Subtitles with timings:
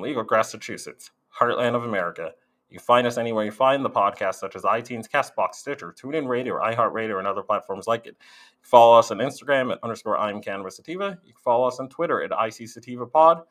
[0.00, 2.32] Legal Massachusetts, heartland of America.
[2.70, 6.58] You find us anywhere you find the podcast, such as iTunes, Castbox, Stitcher, TuneIn Radio,
[6.58, 8.16] iHeartRadio, and other platforms like it.
[8.62, 11.18] Follow us on Instagram at underscore I'm Cannabis Sativa.
[11.24, 13.42] You can follow us on Twitter at IC Sativa Pod.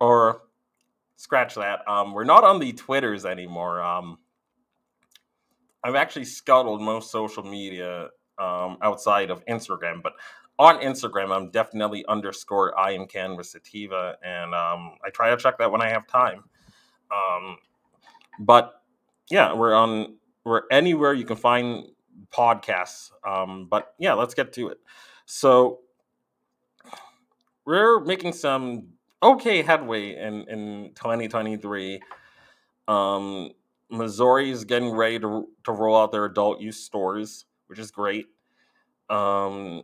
[0.00, 0.42] Or
[1.16, 1.80] scratch that.
[1.88, 3.82] Um, we're not on the Twitters anymore.
[3.82, 4.18] Um,
[5.82, 10.12] I've actually scuttled most social media um, outside of Instagram, but
[10.58, 15.58] on Instagram, I'm definitely underscore I am Cannabis Sativa, and um, I try to check
[15.58, 16.44] that when I have time.
[17.10, 17.58] Um,
[18.40, 18.82] but
[19.30, 21.84] yeah, we're on we're anywhere you can find
[22.32, 23.12] podcasts.
[23.26, 24.78] Um, but yeah, let's get to it.
[25.26, 25.80] So
[27.64, 28.88] we're making some
[29.22, 32.00] okay headway in in 2023.
[32.88, 33.50] Um,
[33.90, 38.26] Missouri is getting ready to to roll out their adult use stores, which is great.
[39.08, 39.82] Um,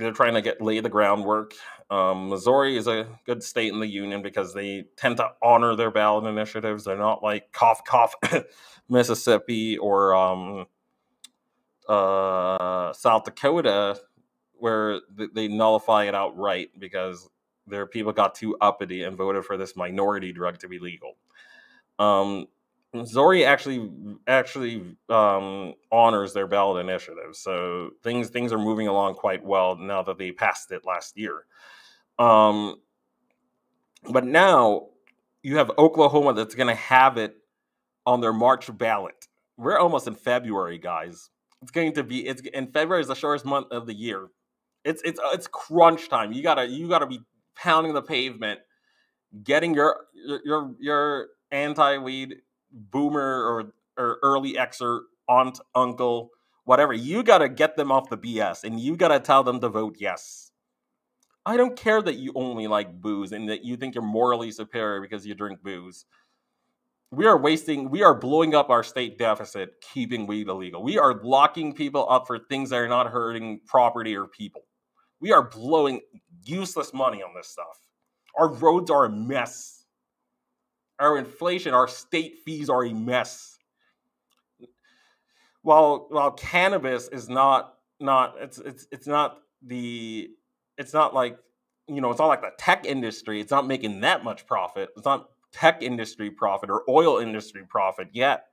[0.00, 1.54] they're trying to get lay the groundwork.
[1.90, 5.90] Um, Missouri is a good state in the union because they tend to honor their
[5.90, 6.84] ballot initiatives.
[6.84, 8.14] They're not like cough cough
[8.88, 10.66] Mississippi or um,
[11.88, 14.00] uh, South Dakota
[14.54, 15.00] where
[15.34, 17.28] they nullify it outright because
[17.66, 21.14] their people got too uppity and voted for this minority drug to be legal.
[21.98, 22.46] Um,
[22.92, 23.90] Missouri actually
[24.26, 30.02] actually um, honors their ballot initiative, so things things are moving along quite well now
[30.02, 31.44] that they passed it last year.
[32.18, 32.76] Um,
[34.10, 34.88] but now
[35.42, 37.36] you have Oklahoma that's going to have it
[38.06, 39.28] on their March ballot.
[39.56, 41.30] We're almost in February, guys.
[41.62, 44.28] It's going to be it's in February is the shortest month of the year.
[44.84, 46.32] It's it's it's crunch time.
[46.32, 47.20] You gotta you gotta be
[47.54, 48.60] pounding the pavement,
[49.44, 50.06] getting your
[50.44, 52.36] your your anti weed
[52.72, 56.30] boomer or or early Xer aunt, uncle,
[56.64, 56.92] whatever.
[56.92, 59.68] You got to get them off the BS and you got to tell them to
[59.68, 60.50] vote yes.
[61.46, 65.00] I don't care that you only like booze and that you think you're morally superior
[65.00, 66.04] because you drink booze.
[67.12, 70.82] We are wasting, we are blowing up our state deficit keeping weed illegal.
[70.82, 74.62] We are locking people up for things that are not hurting property or people.
[75.20, 76.00] We are blowing
[76.44, 77.88] useless money on this stuff.
[78.38, 79.79] Our roads are a mess
[81.00, 83.58] our inflation, our state fees are a mess.
[85.62, 90.30] While while cannabis is not not it's it's it's not the
[90.78, 91.38] it's not like
[91.86, 93.40] you know it's not like the tech industry.
[93.40, 94.90] It's not making that much profit.
[94.96, 98.44] It's not tech industry profit or oil industry profit yet.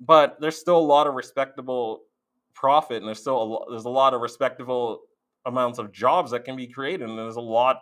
[0.00, 2.02] But there's still a lot of respectable
[2.54, 5.00] profit, and there's still a, there's a lot of respectable
[5.44, 7.78] amounts of jobs that can be created, and there's a lot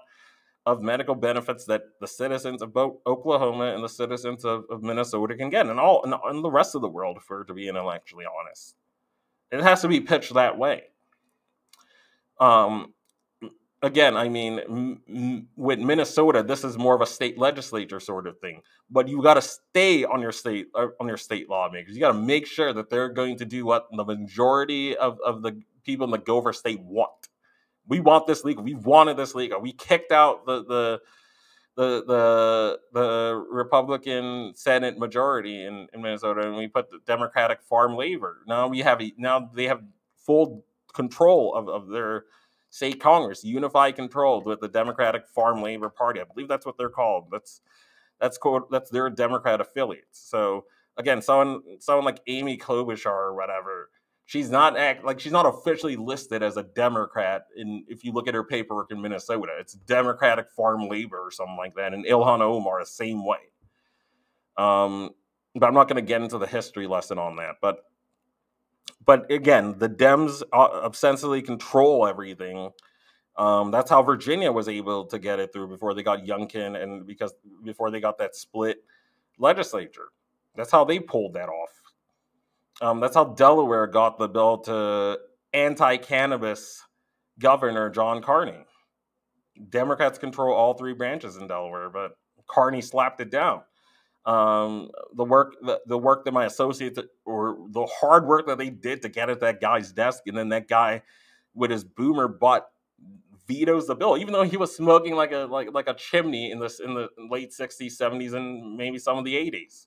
[0.67, 5.37] of medical benefits that the citizens of both Oklahoma and the citizens of, of Minnesota
[5.37, 8.25] can get, and all and, and the rest of the world, for to be intellectually
[8.27, 8.75] honest.
[9.53, 10.83] It has to be pitched that way.
[12.41, 12.93] Um,
[13.81, 18.27] again, I mean, m- m- with Minnesota, this is more of a state legislature sort
[18.27, 18.61] of thing.
[18.91, 21.95] But you got to stay on your state uh, on your state lawmakers.
[21.95, 25.43] You got to make sure that they're going to do what the majority of, of
[25.43, 27.29] the people in the Gopher state want
[27.89, 28.59] we want this league.
[28.59, 29.53] We wanted this league.
[29.61, 31.01] We kicked out the the
[31.77, 37.97] the the, the Republican Senate majority in, in Minnesota, and we put the Democratic farm
[37.97, 38.39] labor.
[38.47, 39.83] Now we have now they have
[40.17, 40.65] full
[40.95, 42.25] control of, of their
[42.71, 46.21] state Congress, unified control with the Democratic Farm Labor Party.
[46.21, 47.29] I believe that's what they're called.
[47.31, 47.61] That's
[48.21, 50.19] that's called that's their Democrat affiliates.
[50.29, 50.65] So
[50.97, 53.91] again, someone someone like Amy Klobuchar or whatever
[54.27, 57.47] she's not act like she's not officially listed as a Democrat.
[57.57, 61.57] In if you look at her paperwork in Minnesota, it's Democratic Farm Labor or something
[61.57, 61.95] like that.
[61.95, 63.39] And Ilhan Omar the same way.
[64.59, 65.11] Um,
[65.55, 67.57] but I'm not going to get into the history lesson on that.
[67.63, 67.85] But
[69.05, 72.71] but again, the Dems ostensibly control everything.
[73.37, 77.07] Um, that's how Virginia was able to get it through before they got Youngkin and
[77.07, 78.83] because before they got that split
[79.39, 80.09] legislature.
[80.57, 81.71] That's how they pulled that off.
[82.81, 85.19] Um, that's how Delaware got the bill to
[85.53, 86.83] anti-cannabis
[87.39, 88.65] governor John Carney.
[89.71, 93.63] Democrats control all three branches in Delaware, but Carney slapped it down.
[94.27, 98.71] Um, the work, the, the work that my associates, or the hard work that they
[98.71, 101.03] did to get at that guy's desk, and then that guy
[101.55, 102.69] with his boomer butt
[103.47, 106.59] vetoes the bill, even though he was smoking like a like like a chimney in
[106.59, 109.87] this in the late '60s, '70s, and maybe some of the '80s.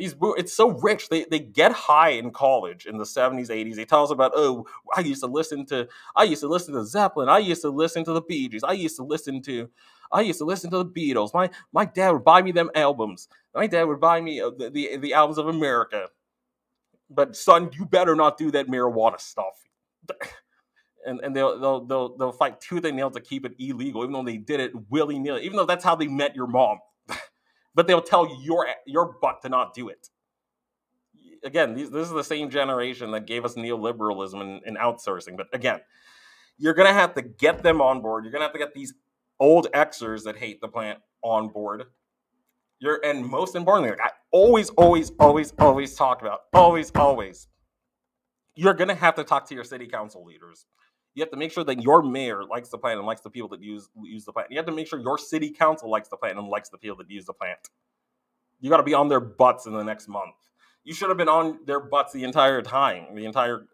[0.00, 1.10] These it's so rich.
[1.10, 3.76] They they get high in college in the 70s, 80s.
[3.76, 4.66] They tell us about, oh,
[4.96, 7.28] I used to listen to I used to listen to Zeppelin.
[7.28, 8.64] I used to listen to the Bee Gees.
[8.64, 9.68] I used to listen to
[10.10, 11.34] I used to listen to the Beatles.
[11.34, 13.28] My my dad would buy me them albums.
[13.54, 16.06] My dad would buy me uh, the, the, the albums of America.
[17.10, 19.68] But son, you better not do that marijuana stuff.
[21.06, 24.14] and and they'll they'll they'll they'll fight tooth and nail to keep it illegal, even
[24.14, 25.42] though they did it willy nilly.
[25.42, 26.78] Even though that's how they met your mom
[27.74, 30.08] but they'll tell your your butt to not do it.
[31.42, 35.36] Again, these, this is the same generation that gave us neoliberalism and, and outsourcing.
[35.36, 35.80] But again,
[36.58, 38.24] you're gonna have to get them on board.
[38.24, 38.94] You're gonna have to get these
[39.38, 41.84] old Xers that hate the plant on board.
[42.78, 47.48] You're and most importantly, like I always, always, always, always talk about, always, always,
[48.54, 50.66] you're gonna have to talk to your city council leaders.
[51.20, 53.50] You have to make sure that your mayor likes the plant and likes the people
[53.50, 54.50] that use use the plant.
[54.50, 56.96] You have to make sure your city council likes the plant and likes the people
[56.96, 57.58] that use the plant.
[58.58, 60.34] You got to be on their butts in the next month.
[60.82, 63.66] You should have been on their butts the entire time, the entire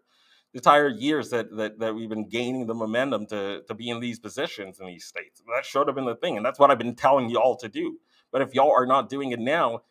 [0.51, 4.01] the entire years that, that that we've been gaining the momentum to to be in
[4.01, 5.41] these positions in these states.
[5.55, 7.97] That should have been the thing, and that's what I've been telling y'all to do.
[8.29, 9.83] But if y'all are not doing it now,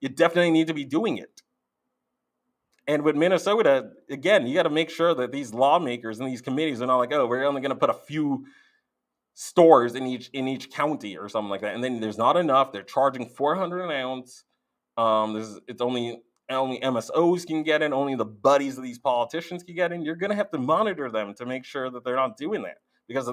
[0.00, 1.42] you definitely need to be doing it.
[2.88, 6.80] And with Minnesota, again, you got to make sure that these lawmakers and these committees
[6.80, 8.46] are not like, oh, we're only going to put a few
[9.34, 11.74] stores in each in each county or something like that.
[11.74, 12.72] And then there's not enough.
[12.72, 14.44] They're charging 400 an ounce.
[14.96, 17.92] Um, there's it's only only MSOs can get in.
[17.92, 20.02] Only the buddies of these politicians can get in.
[20.02, 22.78] You're going to have to monitor them to make sure that they're not doing that
[23.08, 23.30] because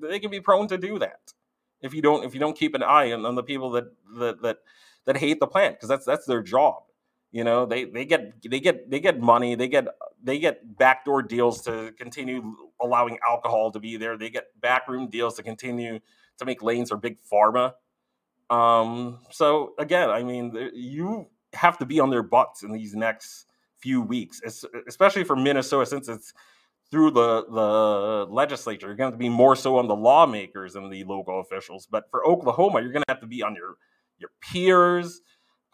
[0.00, 1.32] they can be prone to do that
[1.80, 3.84] if you don't if you don't keep an eye on, on the people that
[4.18, 4.58] that that
[5.04, 6.82] that hate the plant because that's that's their job
[7.36, 9.88] you know, they they get they get they get money, they get
[10.24, 14.16] they get backdoor deals to continue allowing alcohol to be there.
[14.16, 16.00] They get backroom deals to continue
[16.38, 17.74] to make lanes for big pharma.
[18.48, 23.44] Um, so again, I mean, you have to be on their butts in these next
[23.80, 24.40] few weeks,
[24.88, 26.32] especially for Minnesota, since it's
[26.90, 28.86] through the the legislature.
[28.86, 31.86] You're going to be more so on the lawmakers and the local officials.
[31.86, 33.76] But for Oklahoma, you're going to have to be on your
[34.18, 35.20] your peers,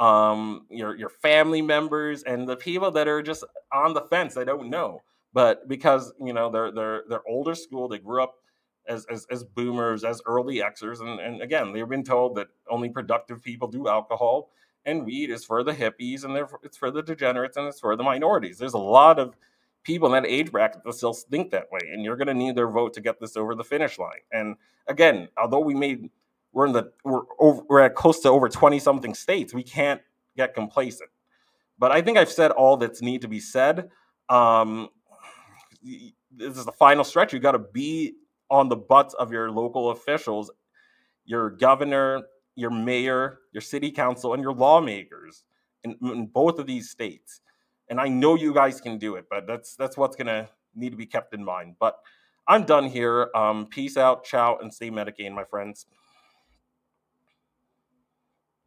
[0.02, 4.34] um, your your family members, and the people that are just on the fence.
[4.34, 5.00] They don't know,
[5.32, 8.34] but because you know they're they're they're older school, they grew up
[8.88, 12.88] as as, as boomers, as early Xers, and, and again, they've been told that only
[12.88, 14.50] productive people do alcohol,
[14.86, 18.02] and weed is for the hippies, and it's for the degenerates, and it's for the
[18.02, 18.58] minorities.
[18.58, 19.36] There's a lot of
[19.84, 22.56] people in that age bracket that still think that way, and you're going to need
[22.56, 24.22] their vote to get this over the finish line.
[24.32, 24.56] And
[24.88, 26.10] again, although we made
[26.52, 29.54] we're in the we're over, we're at close to over 20 something states.
[29.54, 30.00] We can't
[30.36, 31.10] get complacent.
[31.78, 33.90] But i think i've said all that's need to be said.
[34.28, 34.88] Um,
[35.82, 37.32] this is the final stretch.
[37.32, 38.14] You got to be
[38.50, 40.50] on the butts of your local officials
[41.24, 42.22] your governor
[42.56, 45.44] your mayor your city council and your lawmakers
[45.84, 47.40] in, in both of these states.
[47.88, 50.90] And i know you guys can do it but that's that's what's going to need
[50.90, 51.76] to be kept in mind.
[51.80, 51.98] But
[52.46, 53.30] i'm done here.
[53.34, 55.86] Um, peace out ciao and stay medicaid my friends